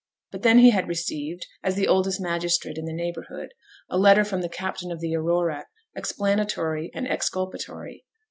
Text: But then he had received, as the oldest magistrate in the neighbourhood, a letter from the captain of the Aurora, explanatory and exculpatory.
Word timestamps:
But 0.31 0.41
then 0.41 0.57
he 0.57 0.71
had 0.71 0.87
received, 0.87 1.45
as 1.61 1.75
the 1.75 1.87
oldest 1.87 2.19
magistrate 2.19 2.79
in 2.79 2.85
the 2.85 2.91
neighbourhood, 2.91 3.53
a 3.87 3.99
letter 3.99 4.23
from 4.23 4.41
the 4.41 4.49
captain 4.49 4.91
of 4.91 4.99
the 4.99 5.15
Aurora, 5.15 5.67
explanatory 5.95 6.89
and 6.95 7.07
exculpatory. 7.07 8.03